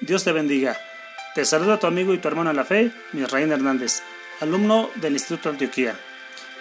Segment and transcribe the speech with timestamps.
[0.00, 0.76] Dios te bendiga.
[1.34, 4.02] Te saluda tu amigo y tu hermano en la fe, Misraín Hernández,
[4.40, 5.98] alumno del Instituto Antioquía.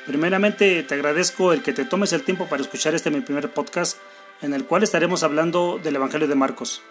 [0.05, 3.97] Primeramente te agradezco el que te tomes el tiempo para escuchar este mi primer podcast
[4.41, 6.81] en el cual estaremos hablando del Evangelio de Marcos.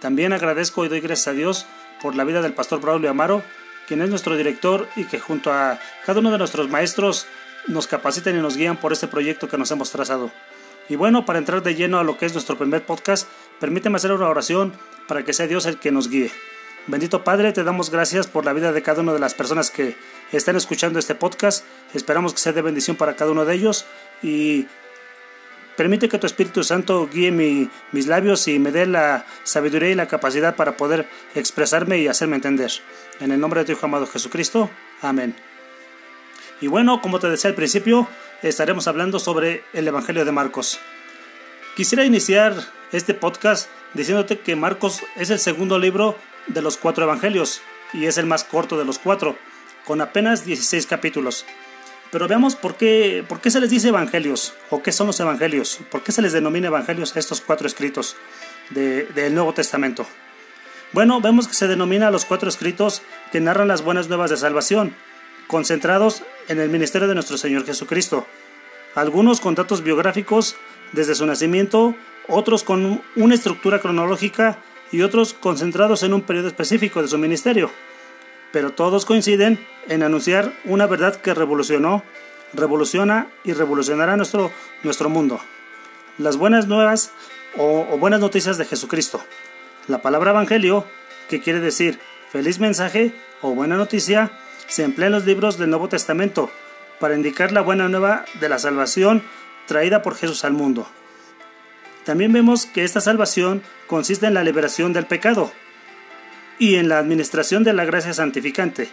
[0.00, 1.66] También agradezco y doy gracias a Dios
[2.00, 3.42] por la vida del pastor Braulio Amaro,
[3.86, 7.26] quien es nuestro director y que junto a cada uno de nuestros maestros
[7.66, 10.30] nos capacitan y nos guían por este proyecto que nos hemos trazado.
[10.88, 13.28] Y bueno, para entrar de lleno a lo que es nuestro primer podcast,
[13.60, 14.72] permíteme hacer una oración
[15.06, 16.32] para que sea Dios el que nos guíe.
[16.86, 19.96] Bendito Padre, te damos gracias por la vida de cada una de las personas que
[20.32, 21.64] están escuchando este podcast.
[21.94, 23.84] Esperamos que sea de bendición para cada uno de ellos
[24.22, 24.66] y
[25.76, 30.08] permite que tu Espíritu Santo guíe mis labios y me dé la sabiduría y la
[30.08, 32.72] capacidad para poder expresarme y hacerme entender.
[33.20, 34.70] En el nombre de tu Hijo amado Jesucristo.
[35.02, 35.36] Amén.
[36.60, 38.08] Y bueno, como te decía al principio,
[38.42, 40.80] estaremos hablando sobre el Evangelio de Marcos.
[41.76, 42.54] Quisiera iniciar
[42.92, 47.60] este podcast diciéndote que Marcos es el segundo libro de los cuatro Evangelios
[47.92, 49.36] y es el más corto de los cuatro,
[49.84, 51.44] con apenas 16 capítulos.
[52.10, 55.78] Pero veamos por qué, por qué se les dice evangelios o qué son los evangelios,
[55.90, 58.16] por qué se les denomina evangelios a estos cuatro escritos
[58.70, 60.06] del Nuevo Testamento.
[60.92, 64.94] Bueno, vemos que se denomina los cuatro escritos que narran las buenas nuevas de salvación,
[65.46, 68.26] concentrados en el ministerio de nuestro Señor Jesucristo.
[68.96, 70.56] Algunos con datos biográficos
[70.92, 71.94] desde su nacimiento,
[72.30, 74.58] otros con una estructura cronológica
[74.92, 77.70] y otros concentrados en un periodo específico de su ministerio.
[78.52, 82.02] Pero todos coinciden en anunciar una verdad que revolucionó,
[82.52, 84.50] revoluciona y revolucionará nuestro,
[84.82, 85.40] nuestro mundo.
[86.18, 87.12] Las buenas nuevas
[87.56, 89.20] o, o buenas noticias de Jesucristo.
[89.86, 90.84] La palabra evangelio,
[91.28, 92.00] que quiere decir
[92.30, 94.32] feliz mensaje o buena noticia,
[94.66, 96.50] se emplea en los libros del Nuevo Testamento
[97.00, 99.22] para indicar la buena nueva de la salvación
[99.66, 100.86] traída por Jesús al mundo.
[102.04, 105.52] También vemos que esta salvación consiste en la liberación del pecado
[106.58, 108.88] y en la administración de la gracia santificante,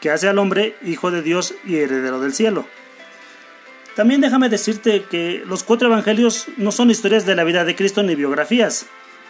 [0.00, 2.66] que hace al hombre hijo de Dios y heredero del cielo.
[3.94, 8.02] También déjame decirte que los cuatro evangelios no son historias de la vida de Cristo
[8.02, 8.86] ni biografías,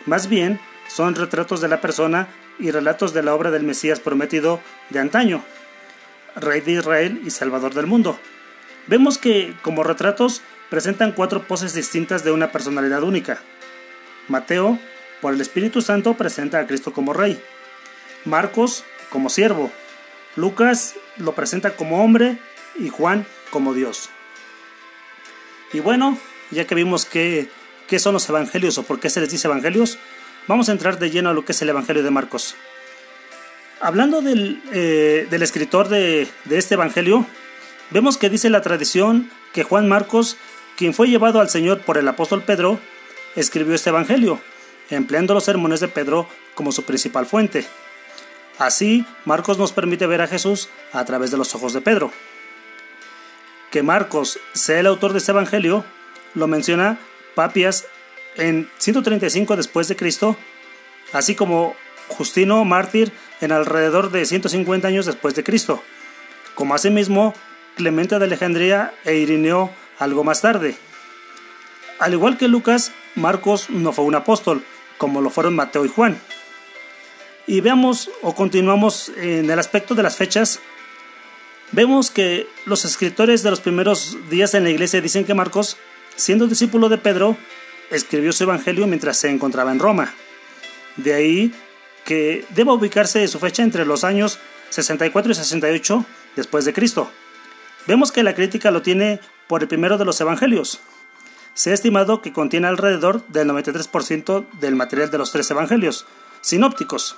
[0.07, 2.29] más bien son retratos de la persona
[2.59, 4.61] y relatos de la obra del Mesías prometido
[4.91, 5.45] de antaño,
[6.37, 8.19] Rey de Israel y Salvador del mundo.
[8.87, 10.43] Vemos que, como retratos,
[10.73, 13.39] presentan cuatro poses distintas de una personalidad única.
[14.29, 14.79] Mateo,
[15.21, 17.39] por el Espíritu Santo, presenta a Cristo como Rey.
[18.25, 19.71] Marcos, como siervo.
[20.35, 22.39] Lucas lo presenta como hombre
[22.75, 24.09] y Juan como Dios.
[25.75, 26.17] Y bueno,
[26.51, 27.51] ya que vimos qué,
[27.87, 29.99] qué son los evangelios o por qué se les dice evangelios,
[30.49, 32.55] vamos a entrar de lleno a lo que es el Evangelio de Marcos.
[33.79, 37.27] Hablando del, eh, escritor de, de este Evangelio,
[37.91, 40.39] vemos que dice la tradición que Juan Marcos
[40.77, 42.81] quien fue llevado al Señor por el apóstol Pedro,
[43.37, 44.41] escribió este Evangelio,
[44.91, 47.67] empleando los sermones de Pedro como su principal fuente.
[48.59, 52.13] Así, Marcos nos permite ver a Jesús a través de los ojos de Pedro.
[53.71, 55.85] Que Marcos sea el autor de este Evangelio,
[56.35, 56.99] lo menciona
[57.35, 57.87] Papias
[58.37, 60.37] en 135 después de Cristo,
[61.13, 61.75] así como
[62.09, 65.83] Justino mártir en alrededor de 150 años después de Cristo,
[66.55, 67.35] como asimismo
[67.77, 69.71] Clemente de Alejandría e Irineo
[70.03, 70.77] algo más tarde.
[71.99, 74.65] Al igual que Lucas, Marcos no fue un apóstol,
[74.99, 76.19] como lo fueron Mateo y Juan.
[77.47, 80.61] Y veamos o continuamos en el aspecto de las fechas.
[81.73, 85.77] Vemos que los escritores de los primeros días en la iglesia dicen que Marcos,
[86.17, 87.37] siendo discípulo de Pedro,
[87.91, 90.15] escribió su evangelio mientras se encontraba en Roma.
[90.97, 91.55] De ahí
[92.05, 94.39] que deba ubicarse su fecha entre los años
[94.71, 96.05] 64 y 68
[96.37, 97.11] después de Cristo.
[97.87, 99.21] Vemos que la crítica lo tiene
[99.53, 100.81] por el primero de los evangelios.
[101.53, 106.07] Se ha estimado que contiene alrededor del 93% del material de los tres evangelios
[106.41, 107.17] sinópticos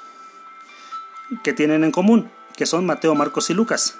[1.44, 3.98] que tienen en común, que son Mateo, Marcos y Lucas.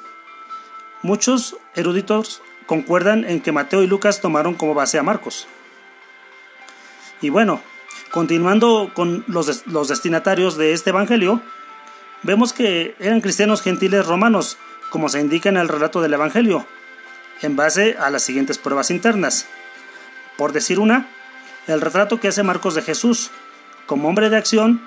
[1.02, 5.46] Muchos eruditos concuerdan en que Mateo y Lucas tomaron como base a Marcos.
[7.20, 7.60] Y bueno,
[8.10, 11.40] continuando con los, los destinatarios de este evangelio,
[12.24, 14.58] vemos que eran cristianos gentiles romanos,
[14.90, 16.66] como se indica en el relato del evangelio,
[17.42, 19.46] en base a las siguientes pruebas internas.
[20.36, 21.08] Por decir una,
[21.66, 23.30] el retrato que hace Marcos de Jesús
[23.86, 24.82] como hombre de acción,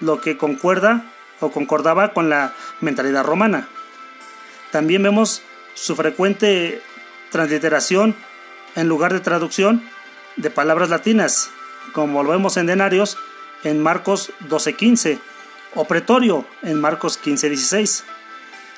[0.00, 1.04] lo que concuerda
[1.40, 3.68] o concordaba con la mentalidad romana.
[4.70, 5.42] También vemos
[5.74, 6.82] su frecuente
[7.30, 8.14] transliteración
[8.76, 9.82] en lugar de traducción
[10.36, 11.50] de palabras latinas,
[11.92, 13.16] como lo vemos en denarios
[13.62, 15.18] en Marcos 12:15
[15.74, 18.04] o pretorio en Marcos 15:16.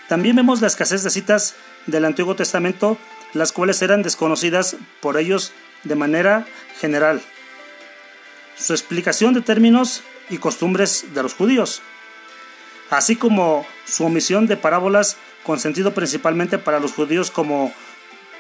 [0.09, 1.55] También vemos la escasez de citas
[1.87, 2.99] del Antiguo Testamento
[3.37, 5.53] las cuales eran desconocidas por ellos
[5.85, 6.47] de manera
[6.81, 7.21] general.
[8.57, 11.83] Su explicación de términos y costumbres de los judíos,
[12.91, 17.73] así como su omisión de parábolas con sentido principalmente para los judíos como,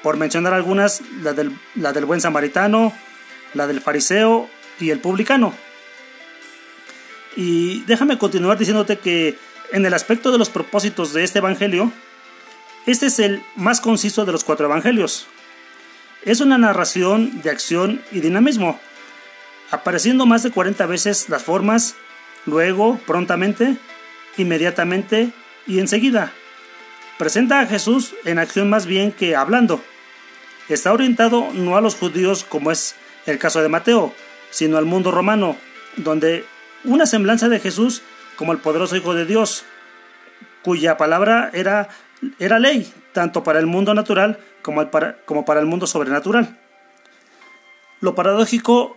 [0.03, 2.93] por mencionar algunas, la del, la del buen samaritano,
[3.55, 4.49] la del fariseo
[4.81, 5.53] y el publicano.
[7.37, 9.39] Y déjame continuar diciéndote que
[9.73, 11.93] en el aspecto de los propósitos de este Evangelio,
[12.87, 15.27] este es el más conciso de los cuatro Evangelios.
[16.23, 18.79] Es una narración de acción y dinamismo,
[19.71, 21.97] apareciendo más de 40 veces las formas,
[22.47, 23.77] luego, prontamente,
[24.37, 25.31] inmediatamente
[25.67, 26.33] y enseguida.
[27.19, 29.83] Presenta a Jesús en acción más bien que hablando.
[30.69, 32.95] Está orientado no a los judíos como es
[33.27, 34.13] el caso de Mateo,
[34.51, 35.57] sino al mundo romano,
[35.97, 36.45] donde
[36.85, 38.03] una semblanza de Jesús
[38.37, 39.65] como el poderoso Hijo de Dios,
[40.63, 41.89] cuya palabra era,
[42.39, 46.59] era ley, tanto para el mundo natural como, para, como para el mundo sobrenatural.
[48.01, 48.97] Lo paradójico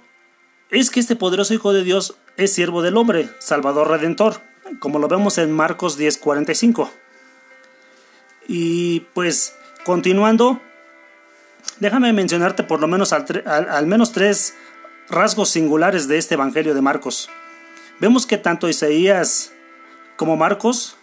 [0.69, 4.41] es que este poderoso Hijo de Dios es siervo del hombre, Salvador Redentor,
[4.79, 6.89] como lo vemos en Marcos 10:45.
[8.47, 10.61] Y pues, continuando,
[11.79, 14.55] déjame mencionarte por lo menos al menos tres
[15.09, 17.29] rasgos singulares de este Evangelio de Marcos.
[17.99, 19.53] Vemos que tanto Isaías
[20.15, 20.95] como Marcos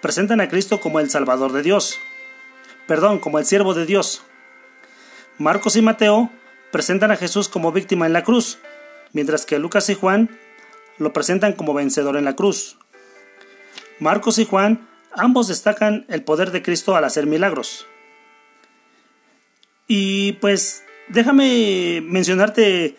[0.00, 1.98] presentan a Cristo como el Salvador de Dios,
[2.86, 4.22] perdón, como el siervo de Dios.
[5.38, 6.30] Marcos y Mateo
[6.70, 8.58] presentan a Jesús como víctima en la cruz,
[9.12, 10.38] mientras que Lucas y Juan
[10.98, 12.78] lo presentan como vencedor en la cruz.
[13.98, 17.86] Marcos y Juan ambos destacan el poder de Cristo al hacer milagros.
[19.88, 22.96] Y pues déjame mencionarte,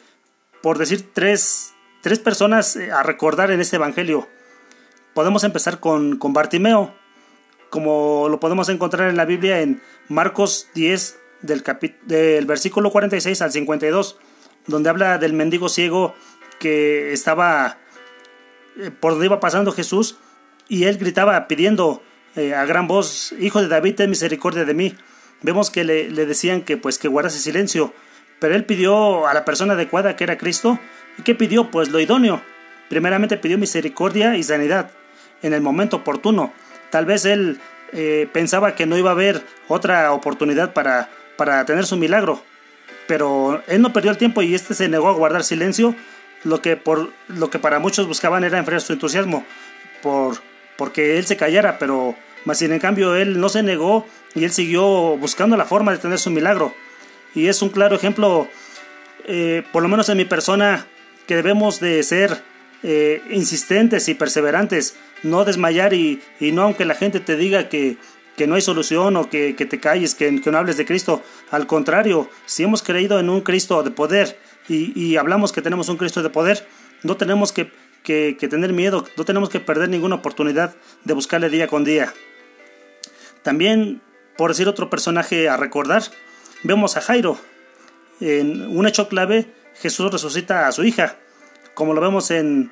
[0.62, 4.28] por decir tres, tres personas eh, a recordar en este Evangelio.
[5.14, 6.94] Podemos empezar con, con Bartimeo,
[7.70, 11.64] como lo podemos encontrar en la Biblia en Marcos 10, del,
[12.04, 14.18] del versículo 46 al 52,
[14.68, 16.16] donde habla del mendigo ciego
[16.60, 17.78] que estaba
[18.78, 20.18] eh, por donde iba pasando Jesús
[20.68, 22.04] y él gritaba pidiendo
[22.36, 24.96] eh, a gran voz, Hijo de David, ten misericordia de mí.
[25.42, 27.94] Vemos que le, le decían que pues que guardase silencio,
[28.40, 30.80] pero él pidió a la persona adecuada que era Cristo
[31.20, 31.70] ¿Y qué pidió?
[31.70, 32.42] Pues lo idóneo.
[32.88, 34.90] Primeramente pidió misericordia y sanidad
[35.42, 36.54] en el momento oportuno.
[36.92, 37.60] Tal vez él
[37.92, 42.42] eh, pensaba que no iba a haber otra oportunidad para, para tener su milagro.
[43.06, 45.94] Pero él no perdió el tiempo y este se negó a guardar silencio,
[46.46, 49.44] lo que, por, lo que para muchos buscaban era enfriar su entusiasmo,
[50.02, 50.38] por,
[50.78, 55.18] porque él se callara, pero más sin en él no se negó y él siguió
[55.18, 56.74] buscando la forma de tener su milagro.
[57.36, 58.48] Y es un claro ejemplo,
[59.26, 60.88] eh, por lo menos en mi persona,
[61.30, 62.42] que debemos de ser
[62.82, 67.98] eh, insistentes y perseverantes, no desmayar y, no aunque la gente te diga que,
[68.36, 71.22] que no hay solución o que, te calles, que, no hables de Cristo.
[71.52, 75.98] Al contrario, si hemos creído en un Cristo de poder y, hablamos que tenemos un
[75.98, 76.68] Cristo de poder,
[77.04, 77.72] no tenemos que,
[78.02, 80.74] que, tener miedo, no tenemos que perder ninguna oportunidad
[81.04, 82.12] de buscarle día con día.
[83.44, 84.02] También,
[84.36, 86.02] por decir otro personaje a recordar,
[86.64, 87.38] vemos a Jairo.
[88.20, 91.16] En un hecho clave Jesús resucita a su hija,
[91.74, 92.72] como lo vemos en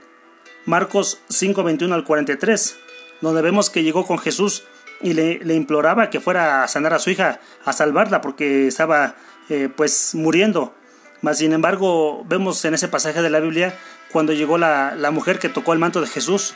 [0.66, 2.78] Marcos 5, 21 al 43,
[3.22, 4.66] donde vemos que llegó con Jesús
[5.02, 9.16] y le, imploraba que fuera a sanar a su hija, a salvarla, porque estaba
[9.50, 10.74] eh, pues muriendo.
[11.22, 13.74] Mas sin embargo, vemos en ese pasaje de la Biblia
[14.12, 16.54] cuando llegó la, mujer que tocó el manto de Jesús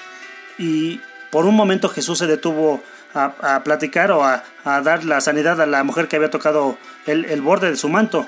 [0.58, 1.00] y
[1.32, 2.82] por un momento Jesús se detuvo
[3.14, 7.70] a, platicar o a, dar la sanidad a la mujer que había tocado el borde
[7.70, 8.28] de su manto.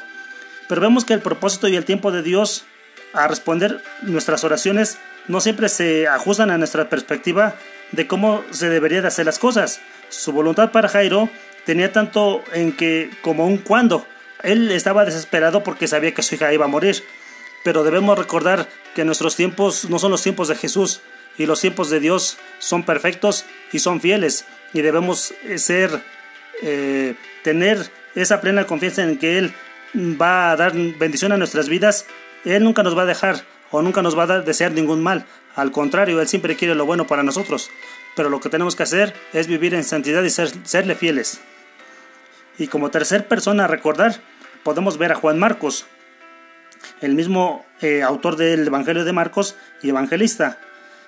[0.67, 2.65] Pero vemos que el propósito y el tiempo de Dios
[3.13, 7.55] a responder nuestras oraciones no siempre se ajustan a nuestra perspectiva
[7.91, 9.79] de cómo se debería de hacer las cosas.
[10.09, 11.29] Su voluntad para Jairo
[11.65, 14.05] tenía tanto en que como un cuando.
[14.41, 17.03] Él estaba desesperado porque sabía que su hija iba a morir.
[17.63, 21.01] Pero debemos recordar que nuestros tiempos no son los tiempos de Jesús
[21.37, 26.03] y los tiempos de Dios son perfectos y son fieles y debemos ser
[26.61, 29.53] eh, tener esa plena confianza en que Él
[29.95, 32.05] va a dar bendición a nuestras vidas,
[32.45, 35.25] Él nunca nos va a dejar o nunca nos va a desear ningún mal.
[35.55, 37.69] Al contrario, Él siempre quiere lo bueno para nosotros.
[38.15, 41.41] Pero lo que tenemos que hacer es vivir en santidad y serle fieles.
[42.59, 44.19] Y como tercer persona a recordar,
[44.63, 45.87] podemos ver a Juan Marcos,
[47.01, 50.59] el mismo eh, autor del Evangelio de Marcos y evangelista.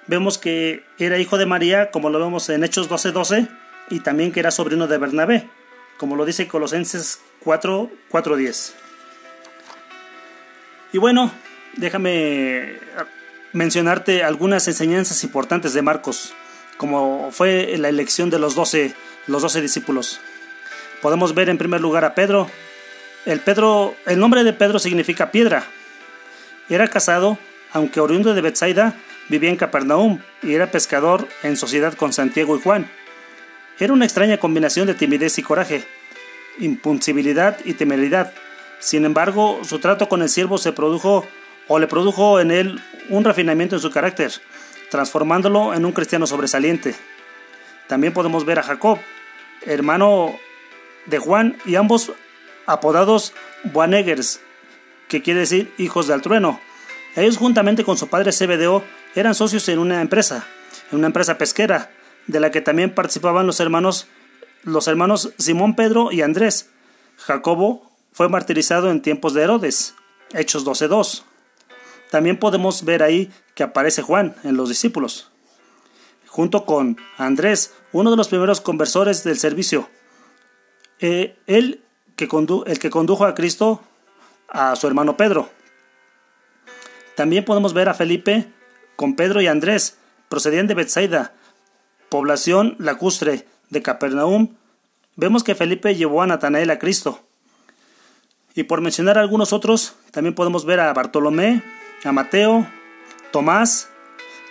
[0.08, 3.48] Vemos que era hijo de María, como lo vemos en Hechos 12:12, 12,
[3.90, 5.50] y también que era sobrino de Bernabé
[5.98, 8.74] como lo dice Colosenses 4, 4.10.
[10.94, 11.32] Y bueno,
[11.78, 12.80] déjame
[13.54, 16.34] mencionarte algunas enseñanzas importantes de Marcos,
[16.78, 18.94] como fue la elección de los 12,
[19.28, 20.20] los 12 discípulos.
[21.02, 22.50] Podemos ver en primer lugar a Pedro.
[23.26, 23.96] El, Pedro.
[24.06, 25.66] el nombre de Pedro significa piedra.
[26.70, 27.38] Era casado,
[27.72, 28.96] aunque oriundo de Bethsaida,
[29.30, 32.90] vivía en Capernaum y era pescador en sociedad con Santiago y Juan.
[33.80, 35.86] Era una extraña combinación de timidez y coraje,
[36.60, 38.34] impulsibilidad y temeridad.
[38.80, 41.26] Sin embargo, su trato con el siervo se produjo
[41.68, 44.32] o le produjo en él un refinamiento en su carácter,
[44.90, 46.96] transformándolo en un cristiano sobresaliente.
[47.88, 49.00] También podemos ver a Jacob,
[49.66, 50.36] hermano
[51.06, 52.14] de Juan, y ambos
[52.66, 54.40] apodados Boaneggers,
[55.08, 56.62] que quiere decir hijos del trueno.
[57.16, 58.84] Ellos juntamente con su padre Zebedeo
[59.16, 60.46] eran socios en una empresa,
[60.92, 61.92] en una empresa pesquera,
[62.28, 64.08] de la que también participaban los hermanos,
[64.64, 66.70] los hermanos Simón Pedro y Andrés.
[67.18, 69.96] Jacobo fue martirizado en tiempos de Herodes,
[70.34, 71.24] Hechos 12.2.
[72.12, 75.32] También podemos ver ahí que aparece Juan en los discípulos,
[76.28, 79.90] junto con Andrés, uno de los primeros conversores del servicio.
[81.00, 81.82] Eh, el
[82.16, 83.82] que condujo a Cristo
[84.48, 85.50] a su hermano Pedro.
[87.16, 88.48] También podemos ver a Felipe
[88.96, 89.98] con Pedro y Andrés,
[90.30, 91.34] procedían de Bethsaida,
[92.10, 94.56] población lacustre de Capernaum.
[95.16, 97.22] Vemos que Felipe llevó a Natanael a Cristo.
[98.54, 101.62] Y por mencionar algunos otros, también podemos ver a Bartolomé,
[102.04, 102.66] a Mateo,
[103.32, 103.90] Tomás,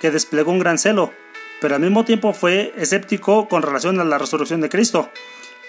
[0.01, 1.11] que desplegó un gran celo,
[1.61, 5.09] pero al mismo tiempo fue escéptico con relación a la resurrección de Cristo.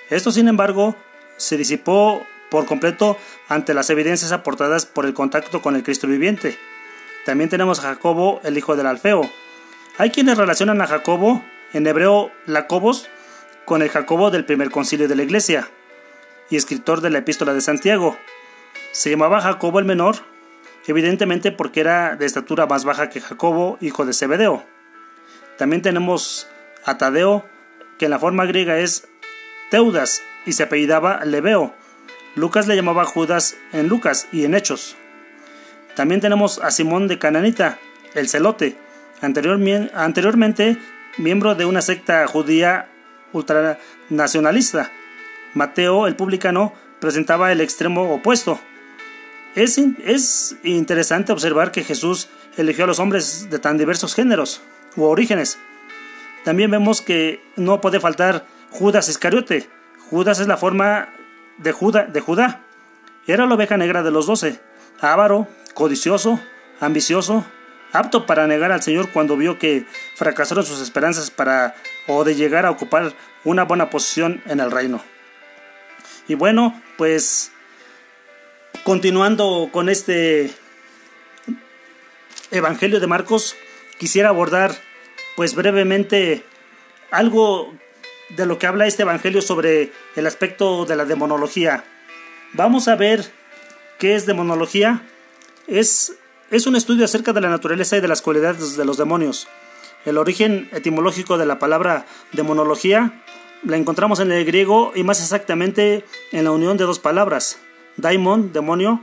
[0.10, 0.96] Esto, sin embargo,
[1.38, 6.58] se disipó por completo ante las evidencias aportadas por el contacto con el Cristo viviente.
[7.26, 9.30] También tenemos a Jacobo, el hijo del Alfeo.
[9.98, 11.42] Hay quienes relacionan a Jacobo,
[11.76, 13.10] en hebreo Lacobos,
[13.66, 15.68] con el Jacobo del primer concilio de la iglesia
[16.50, 18.18] y escritor de la epístola de Santiago.
[18.94, 20.16] Se llamaba Jacobo el menor,
[20.88, 24.64] evidentemente porque era de estatura más baja que Jacobo, hijo de Zebedeo.
[25.58, 26.48] También tenemos
[26.86, 27.44] a Tadeo,
[27.98, 29.10] que en la forma griega es
[29.70, 31.76] Teudas y se apellidaba Leveo.
[32.36, 34.96] Lucas le llamaba Judas en Lucas y en Hechos.
[35.94, 37.80] También tenemos a Simón de Cananita,
[38.14, 38.78] el celote,
[39.22, 40.78] anteriormente
[41.18, 42.90] miembro de una secta judía
[43.34, 44.92] ultranacionalista.
[45.54, 48.60] Mateo, el publicano, presentaba el extremo opuesto.
[49.56, 54.62] Es, es interesante observar que Jesús eligió a los hombres de tan diversos géneros
[54.96, 55.58] u orígenes.
[56.44, 59.70] También vemos que no puede faltar Judas Iscariote.
[60.10, 61.10] Judas es la forma
[61.58, 62.62] de Judá, de Judá.
[63.28, 64.60] Era la oveja negra de los doce,
[65.00, 66.40] avaro, codicioso,
[66.80, 67.46] ambicioso,
[67.96, 69.86] apto para negar al Señor cuando vio que
[70.16, 71.76] fracasaron sus esperanzas para
[72.08, 75.02] o de llegar a ocupar una buena posición en el reino.
[76.28, 77.52] Y bueno, pues
[78.84, 80.52] continuando con este
[82.52, 83.56] Evangelio de Marcos,
[83.98, 84.76] quisiera abordar
[85.36, 86.44] pues brevemente
[87.12, 87.74] algo
[88.30, 91.84] de lo que habla este Evangelio sobre el aspecto de la demonología.
[92.54, 93.26] Vamos a ver
[94.00, 95.02] qué es demonología
[95.68, 96.16] es,
[96.52, 99.48] es un estudio acerca de la naturaleza y de las cualidades de los demonios.
[100.06, 103.24] El origen etimológico de la palabra demonología
[103.64, 107.60] la encontramos en el griego y más exactamente en la unión de dos palabras,
[107.98, 109.02] daimon, demonio,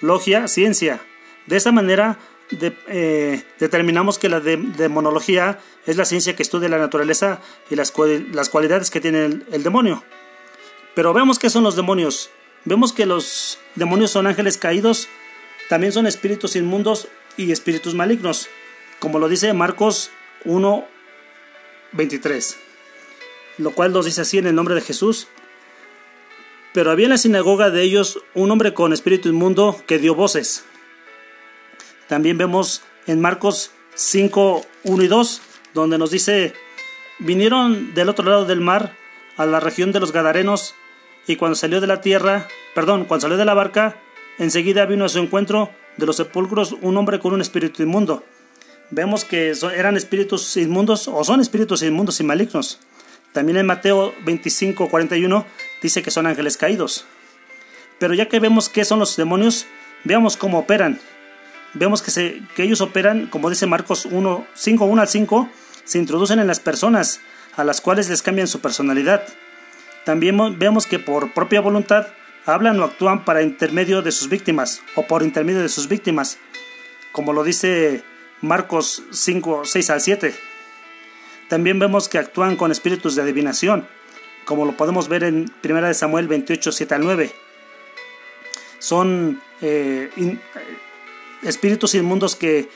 [0.00, 1.00] logia, ciencia.
[1.46, 2.18] De esa manera
[2.88, 7.40] eh, determinamos que la demonología es la ciencia que estudia la naturaleza
[7.70, 10.04] y las, cualidades que tiene el, el, demonio.
[10.94, 12.30] Pero vemos qué son los demonios.
[12.64, 15.08] Vemos que los demonios son ángeles caídos
[15.68, 18.48] también son espíritus inmundos y espíritus malignos,
[18.98, 20.10] como lo dice Marcos
[20.44, 20.86] 1,
[21.92, 22.56] 23,
[23.58, 25.28] lo cual nos dice así en el nombre de Jesús.
[26.72, 30.64] Pero había en la sinagoga de ellos un hombre con espíritu inmundo que dio voces.
[32.06, 35.40] También vemos en Marcos 5, 1 y 2,
[35.74, 36.54] donde nos dice,
[37.18, 38.96] vinieron del otro lado del mar
[39.36, 40.74] a la región de los Gadarenos,
[41.26, 43.96] y cuando salió de la tierra, perdón, cuando salió de la barca,
[44.38, 48.22] Enseguida vino a su encuentro de los sepulcros un hombre con un espíritu inmundo.
[48.90, 52.78] Vemos que eran espíritus inmundos o son espíritus inmundos y malignos.
[53.32, 55.46] También en Mateo 25, 41
[55.82, 57.06] dice que son ángeles caídos.
[57.98, 59.66] Pero ya que vemos qué son los demonios,
[60.04, 61.00] veamos cómo operan.
[61.74, 65.48] Vemos que, ellos operan, como dice Marcos 1, 5, 1 al 5,
[65.84, 67.20] se introducen en las personas,
[67.56, 69.22] a las cuales les cambian su personalidad.
[70.04, 72.06] También vemos que por propia voluntad
[72.46, 76.38] hablan o actúan para intermedio de sus víctimas o por intermedio de sus víctimas,
[77.12, 78.02] como lo dice
[78.40, 80.34] Marcos 5, 6 al 7.
[81.48, 83.86] También vemos que actúan con espíritus de adivinación,
[84.44, 87.32] como lo podemos ver en 1 Samuel 28, 7 al 9.
[88.78, 90.38] Son eh, eh,
[91.42, 92.68] espíritus inmundos que,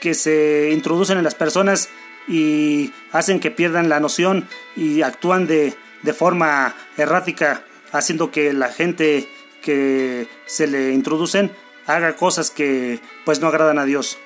[0.00, 1.88] que se introducen en las personas
[2.28, 7.64] y hacen que pierdan la noción y actúan de, de forma errática
[7.94, 9.28] haciendo que la gente
[9.62, 11.52] que se le introducen
[11.86, 14.18] haga cosas que pues no agradan a Dios.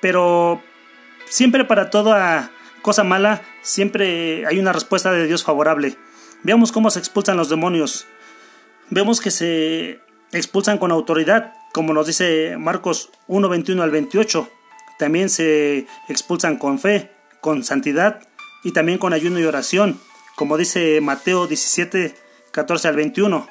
[0.00, 0.62] Pero
[1.28, 2.50] siempre para toda
[2.82, 5.96] cosa mala, siempre hay una respuesta de Dios favorable.
[6.42, 8.06] Veamos cómo se expulsan los demonios.
[8.88, 10.00] Vemos que se
[10.32, 14.48] expulsan con autoridad, como nos dice Marcos 1, 21 al 28.
[14.98, 18.22] También se expulsan con fe, con santidad
[18.64, 20.00] y también con ayuno y oración,
[20.36, 22.14] como dice Mateo 17,
[22.52, 23.46] 14 al 21.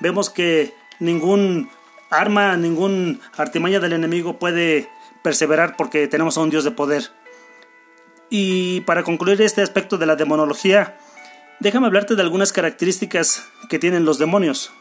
[0.00, 1.70] Vemos que ningún
[2.10, 4.88] arma, ningún artimaña del enemigo puede
[5.22, 7.10] perseverar porque tenemos a un Dios de poder.
[8.30, 10.96] Y para concluir este aspecto de la demonología,
[11.60, 14.72] déjame hablarte de algunas características que tienen los demonios.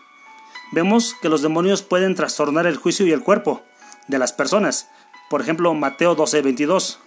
[0.71, 3.61] Vemos que los demonios pueden trastornar el juicio y el cuerpo
[4.07, 4.89] de las personas.
[5.29, 6.99] Por ejemplo, Mateo 12, 22.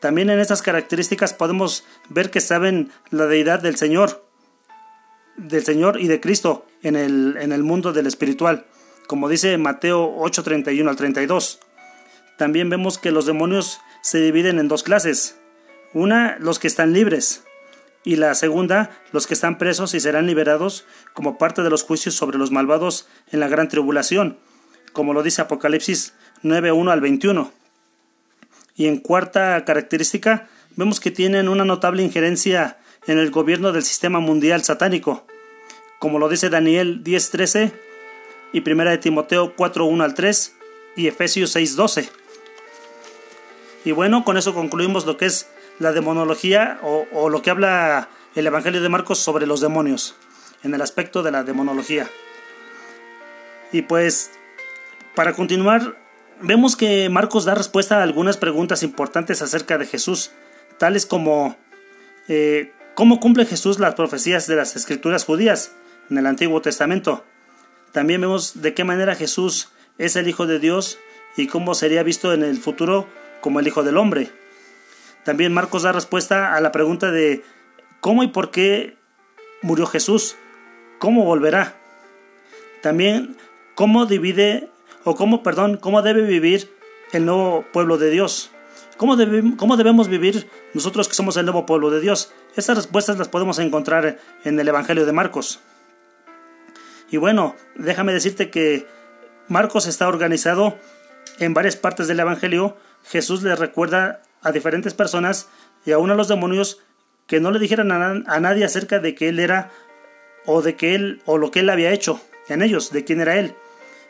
[0.00, 4.23] También en estas características podemos ver que saben la deidad del Señor,
[5.36, 8.66] del Señor y de Cristo en el, en el mundo del espiritual,
[9.06, 11.60] como dice Mateo 8, 31 al 32.
[12.36, 15.38] También vemos que los demonios se dividen en dos clases,
[15.92, 17.44] una, los que están libres,
[18.04, 22.14] y la segunda, los que están presos y serán liberados como parte de los juicios
[22.14, 24.38] sobre los malvados en la gran tribulación,
[24.92, 26.12] como lo dice Apocalipsis
[26.42, 27.50] 9.1 al 21.
[28.76, 34.20] Y en cuarta característica, vemos que tienen una notable injerencia en el gobierno del sistema
[34.20, 35.26] mundial satánico,
[35.98, 37.72] como lo dice Daniel 10.13
[38.52, 40.56] y 1 de Timoteo 4.1 al 3
[40.96, 42.08] y Efesios 6.12.
[43.84, 48.46] Y bueno, con eso concluimos lo que es la demonología o, lo que habla el
[48.46, 50.14] Evangelio de Marcos sobre los demonios,
[50.62, 52.08] en el aspecto de la demonología.
[53.72, 54.30] Y pues,
[55.14, 55.98] para continuar,
[56.40, 60.30] vemos que Marcos da respuesta a algunas preguntas importantes acerca de Jesús,
[60.78, 61.56] tales como
[62.28, 65.72] eh, cómo cumple Jesús las profecías de las escrituras judías
[66.10, 67.24] en el Antiguo Testamento.
[67.92, 70.98] También vemos de qué manera Jesús es el Hijo de Dios
[71.36, 73.08] y cómo sería visto en el futuro
[73.40, 74.30] como el Hijo del Hombre.
[75.24, 77.42] También Marcos da respuesta a la pregunta de
[78.00, 78.96] cómo y por qué
[79.62, 80.36] murió Jesús,
[80.98, 81.76] cómo volverá.
[82.82, 83.36] También
[83.74, 84.68] cómo divide
[85.04, 86.70] o cómo, perdón, cómo debe vivir
[87.12, 88.50] el nuevo pueblo de Dios.
[88.96, 89.16] ¿Cómo,
[89.56, 92.32] ¿Cómo, debemos vivir nosotros que somos el nuevo pueblo de Dios?
[92.56, 95.60] Estas respuestas las podemos encontrar en el Evangelio de Marcos.
[97.10, 98.86] Y bueno, déjame decirte que
[99.48, 100.78] Marcos está organizado
[101.38, 102.76] en varias partes del Evangelio.
[103.04, 105.48] Jesús le recuerda a diferentes personas
[105.84, 106.80] y aún a los demonios
[107.26, 109.70] que no le dijeran a, nadie acerca de que él era
[110.46, 113.36] o de que él o lo que él había hecho en ellos, de quién era
[113.38, 113.54] él.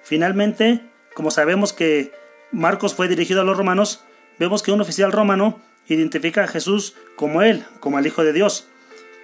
[0.03, 0.83] Finalmente,
[1.15, 2.13] como sabemos que
[2.53, 4.05] Marcos fue dirigido a los romanos,
[4.39, 8.67] vemos que un oficial romano identifica a Jesús como él, como el Hijo de Dios,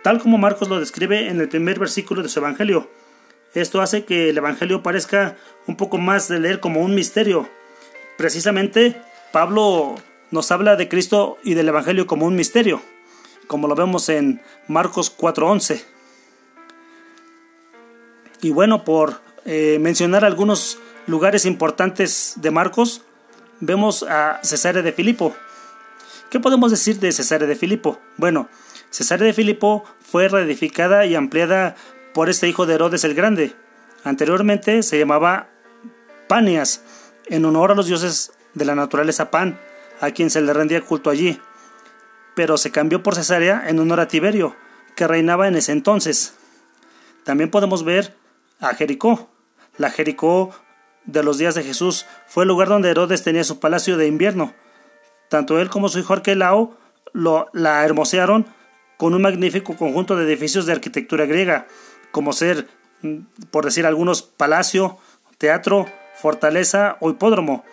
[0.02, 2.90] tal como Marcos lo describe en el primer versículo de su Evangelio.
[3.54, 7.48] Esto hace que el Evangelio parezca un poco más de leer como un misterio.
[8.16, 9.00] Precisamente,
[9.32, 9.96] Pablo
[10.30, 12.80] nos habla de Cristo y del Evangelio como un misterio,
[13.46, 15.82] como lo vemos en Marcos 4.11.
[18.42, 23.02] Y bueno, por eh, mencionar algunos lugares importantes de Marcos,
[23.60, 25.36] vemos a Cesare de Filipo.
[26.30, 28.00] ¿Qué podemos decir de Cesare de Filipo?
[28.16, 28.48] Bueno,
[28.90, 31.76] Cesare de Filipo fue reedificada y ampliada
[32.14, 33.54] por este hijo de Herodes el Grande.
[34.04, 35.48] Anteriormente se llamaba
[36.28, 36.82] Panias,
[37.26, 39.60] en honor a los dioses de la naturaleza Pan,
[40.00, 41.40] a quien se le rendía culto allí,
[42.34, 44.56] pero se cambió por Cesarea en honor a Tiberio,
[44.96, 46.34] que reinaba en ese entonces.
[47.24, 48.16] También podemos ver
[48.60, 49.30] a Jericó.
[49.76, 50.54] La Jericó
[51.06, 54.54] de los días de Jesús fue el lugar donde Herodes tenía su palacio de invierno.
[55.28, 56.76] Tanto él como su hijo Arquelao
[57.12, 58.46] lo, la hermosearon
[58.96, 61.66] con un magnífico conjunto de edificios de arquitectura griega,
[62.12, 62.68] como ser,
[63.02, 63.18] mm,
[63.50, 64.98] por decir algunos, palacio,
[65.38, 65.86] teatro,
[66.16, 67.64] fortaleza o hipódromo.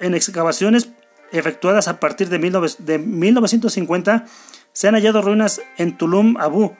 [0.00, 0.90] En excavaciones
[1.32, 4.24] efectuadas a partir de, 1950,
[4.72, 6.74] se han hallado ruinas en Tulum Abu,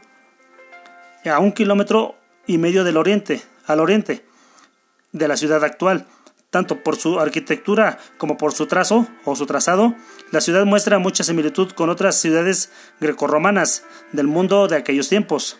[1.24, 4.24] a un kilómetro y medio del oriente, al oriente
[5.16, 6.06] de la ciudad actual.
[6.50, 9.94] Tanto por su arquitectura como por su trazo o su trazado,
[10.30, 15.58] la ciudad muestra mucha similitud con otras ciudades grecorromanas del mundo de aquellos tiempos.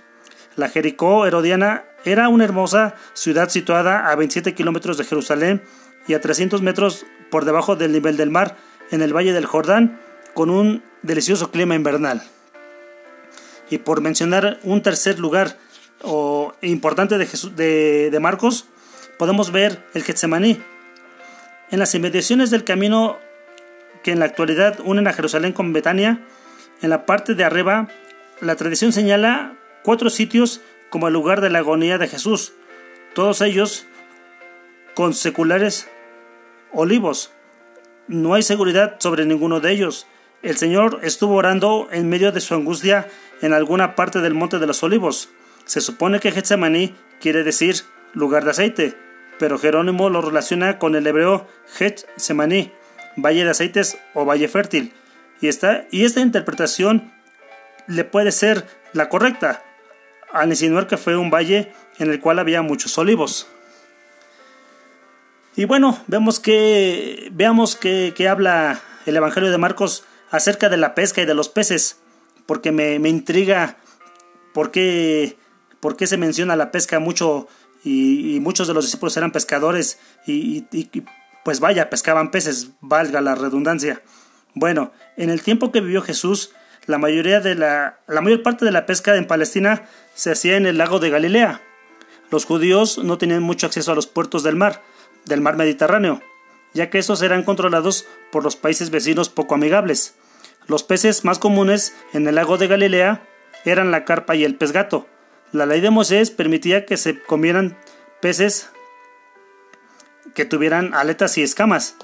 [0.55, 5.63] La Jericó herodiana era una hermosa ciudad situada a 27 kilómetros de Jerusalén
[6.07, 8.57] y a 300 metros por debajo del nivel del mar,
[8.91, 10.01] en el Valle del Jordán
[10.35, 12.23] con un delicioso clima invernal.
[13.69, 15.59] Y por mencionar un tercer lugar
[16.03, 18.67] o, importante de, de, Marcos,
[19.19, 20.61] podemos ver el Getsemaní.
[21.71, 23.19] En las inmediaciones del camino
[24.03, 26.21] que en la actualidad unen a Jerusalén con Betania,
[26.83, 27.89] en la parte de arriba,
[28.41, 32.53] la tradición señala cuatro sitios como el lugar de la agonía de Jesús,
[33.15, 33.87] todos ellos
[34.95, 35.89] con seculares
[36.73, 37.33] olivos,
[38.09, 40.07] no hay seguridad sobre ninguno de ellos,
[40.43, 43.09] el Señor estuvo orando en medio de su angustia
[43.43, 45.29] en alguna parte del Monte de los Olivos.
[45.65, 47.77] Se supone que Getsemaní quiere decir
[48.13, 48.97] lugar de aceite,
[49.39, 52.73] pero Jerónimo lo relaciona con el hebreo Getsemaní,
[53.17, 54.93] valle de aceites o valle fértil.
[55.41, 57.13] Y esta, y esta interpretación
[57.87, 59.63] le puede ser la correcta,
[60.33, 63.47] al insinuar que fue un valle en el cual había muchos olivos.
[65.55, 71.23] Y bueno, vemos que, veamos que, habla el Evangelio de Marcos acerca de la pesca
[71.23, 72.01] y de los peces,
[72.45, 73.79] porque me, intriga
[74.53, 75.39] por qué,
[75.81, 77.49] por qué se menciona la pesca mucho
[77.87, 80.65] y, muchos de los discípulos eran pescadores y,
[81.45, 84.03] pues vaya, pescaban peces, valga la redundancia.
[84.55, 86.51] Bueno, en el tiempo que vivió Jesús,
[86.87, 90.67] la mayoría de la, la mayor parte de la pesca en Palestina se hacía en
[90.67, 91.61] el lago de Galilea.
[92.31, 94.83] Los judíos no tenían mucho acceso a los puertos del mar,
[95.25, 96.21] del mar Mediterráneo,
[96.75, 100.17] ya que estos eran controlados por los países vecinos poco amigables.
[100.67, 103.23] Los peces más comunes en el lago de Galilea
[103.65, 105.07] eran la carpa y el pez gato,
[105.53, 107.77] la ley de Moisés permitía que se comieran
[108.21, 108.71] peces
[110.35, 111.97] que tuvieran aletas y escamas.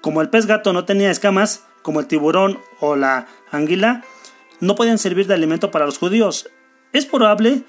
[0.00, 4.04] Como el pez gato no tenía escamas, como el tiburón o la anguila,
[4.60, 6.50] no podían servir de alimento para los judíos.
[6.92, 7.62] Es probable,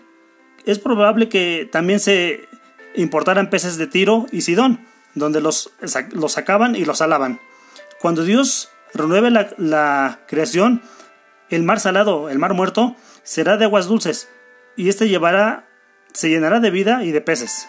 [0.66, 2.48] es probable que también se
[2.96, 4.86] importaran peces de Tiro y Sidón,
[5.16, 5.72] donde los,
[6.12, 7.40] los sacaban y los alaban.
[8.00, 10.82] Cuando Dios renueve la, la creación,
[11.50, 14.30] el mar salado, el mar muerto, será de aguas dulces,
[14.80, 15.68] y éste llevará,
[16.14, 17.68] se llenará de vida y de peces.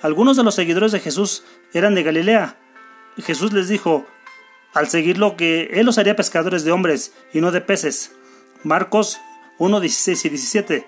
[0.00, 2.56] Algunos de los seguidores de Jesús eran de Galilea.
[3.18, 4.06] Jesús les dijo,
[4.72, 8.12] al seguirlo, que Él los haría pescadores de hombres y no de peces.
[8.62, 9.18] Marcos
[9.58, 10.86] 1, 16 y 17.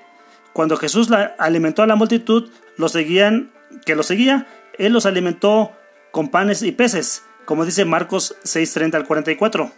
[0.52, 3.52] Cuando Jesús la alimentó a la multitud, los seguían,
[3.85, 4.46] que lo seguía,
[4.78, 5.72] Él los alimentó
[6.12, 9.72] con panes y peces, como dice Marcos 6, 30 al 44.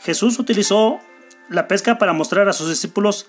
[0.00, 1.00] Jesús utilizó
[1.50, 3.28] la pesca para mostrar a sus discípulos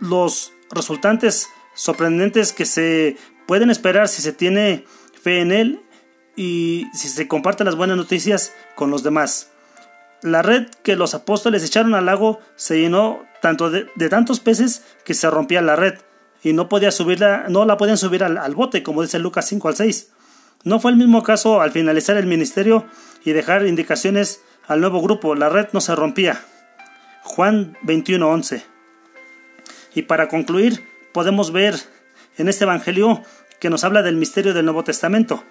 [0.00, 4.84] los resultantes sorprendentes que se pueden esperar si se tiene
[5.20, 5.80] fe en Él
[6.36, 9.50] y si se comparten las buenas noticias con los demás.
[10.22, 15.14] La red que los apóstoles echaron al lago se llenó tanto de, tantos peces que
[15.14, 15.94] se rompía la red
[16.42, 19.76] y no podía subirla, no la podían subir al, bote, como dice Lucas 5 al
[19.76, 20.12] 6.
[20.64, 22.86] No fue el mismo caso al finalizar el ministerio
[23.24, 26.42] y dejar indicaciones al nuevo grupo, la red no se rompía.
[27.22, 28.75] Juan 21 11.
[29.96, 31.74] Y para concluir, podemos ver
[32.36, 33.22] en este Evangelio
[33.58, 35.42] que nos habla del misterio del Nuevo Testamento.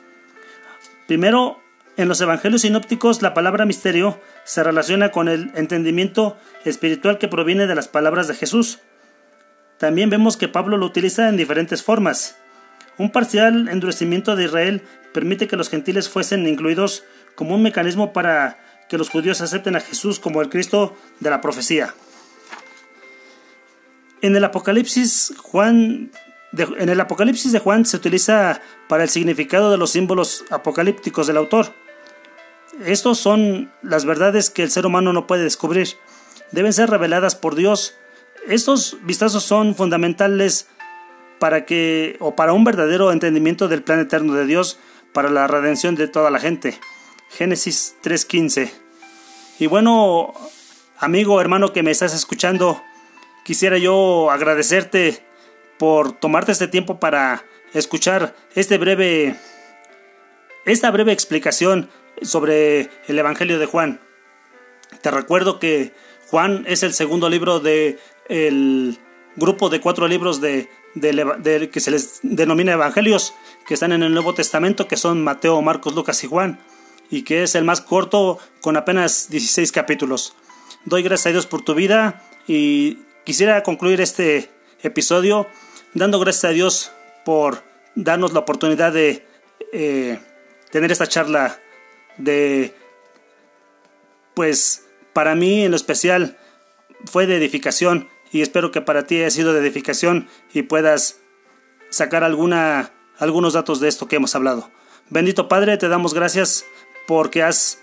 [1.07, 1.59] Primero,
[1.97, 7.65] en los Evangelios sinópticos la palabra misterio se relaciona con el entendimiento espiritual que proviene
[7.65, 8.81] de las palabras de Jesús.
[9.79, 12.37] También vemos que Pablo lo utiliza en diferentes formas.
[12.99, 17.03] Un parcial endurecimiento de Israel permite que los gentiles fuesen incluidos
[17.33, 21.41] como un mecanismo para que los judíos acepten a Jesús como el Cristo de la
[21.41, 21.95] profecía.
[24.21, 26.11] En el Apocalipsis, Juan,
[26.53, 31.37] en el Apocalipsis de Juan se utiliza para el significado de los símbolos apocalípticos del
[31.37, 31.73] autor.
[32.83, 35.89] Estos son las verdades que el ser humano no puede descubrir.
[36.51, 37.95] Deben ser reveladas por Dios.
[38.47, 40.67] Estos vistazos son fundamentales
[41.39, 44.77] para que o para un verdadero entendimiento del plan eterno de Dios
[45.13, 46.79] para la redención de toda la gente.
[47.29, 48.71] Génesis 3:15.
[49.59, 50.33] Y bueno,
[50.99, 52.81] amigo, hermano que me estás escuchando,
[53.45, 55.23] quisiera yo agradecerte
[55.77, 59.35] por tomarte este tiempo para escuchar este breve
[60.65, 61.89] esta breve explicación
[62.23, 64.01] sobre el Evangelio de Juan.
[65.01, 65.93] Te recuerdo que
[66.29, 68.97] Juan es el segundo libro de el
[69.35, 70.67] grupo de cuatro libros de,
[71.71, 73.35] que se les denomina Evangelios,
[73.67, 76.59] que están en el Nuevo Testamento, que son Mateo, Marcos, Lucas y Juan,
[77.11, 80.33] y que es el más corto con apenas 16 capítulos.
[80.85, 84.51] Doy gracias a Dios por tu vida y Quisiera concluir este
[84.83, 85.47] episodio
[85.95, 86.91] dando gracias a Dios
[87.25, 87.63] por
[87.95, 89.25] darnos la oportunidad de
[89.73, 90.19] eh,
[90.69, 91.59] tener esta charla
[92.17, 92.75] de,
[94.35, 96.37] pues, para mí en lo especial
[97.05, 101.17] fue de edificación y espero que para ti haya sido de edificación y puedas
[101.89, 104.69] sacar alguna, algunos datos de esto que hemos hablado.
[105.09, 106.63] Bendito Padre, te damos gracias
[107.07, 107.79] porque has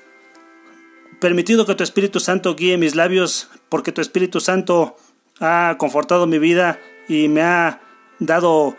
[1.19, 4.97] permitido que tu Espíritu Santo guíe mis labios, porque tu Espíritu Santo
[5.41, 7.81] ha confortado mi vida y me ha
[8.19, 8.77] dado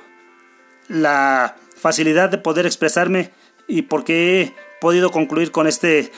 [0.88, 3.32] la facilidad de poder expresarme
[3.68, 6.12] y porque he podido concluir con este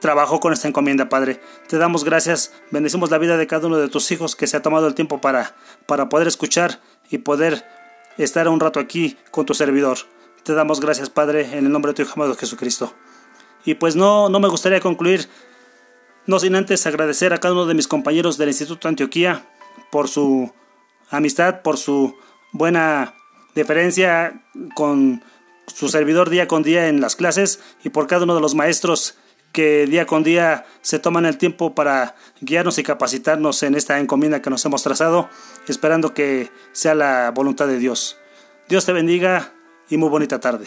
[0.00, 1.40] trabajo, con esta encomienda, Padre.
[1.68, 4.62] Te damos gracias, bendecimos la vida de cada uno de tus hijos que se ha
[4.62, 5.54] tomado el tiempo para,
[5.86, 7.64] para poder escuchar y poder
[8.18, 9.98] estar un rato aquí con tu servidor.
[10.42, 12.94] Te damos gracias, Padre, en el nombre de tu Hijo amado Jesucristo.
[13.64, 15.28] Y pues no, no me gustaría concluir
[16.26, 19.44] No sin antes agradecer a cada uno de mis compañeros del Instituto Antioquía
[19.90, 20.52] por su
[21.10, 22.16] amistad, por su
[22.52, 23.14] buena
[23.54, 24.42] deferencia
[24.74, 25.22] con
[25.66, 29.16] su servidor día con día en las clases y por cada uno de los maestros
[29.52, 34.42] que día con día se toman el tiempo para guiarnos y capacitarnos en esta encomienda
[34.42, 35.28] que nos hemos trazado,
[35.66, 38.16] esperando que sea la voluntad de Dios.
[38.68, 39.52] Dios te bendiga
[39.88, 40.66] y muy bonita tarde.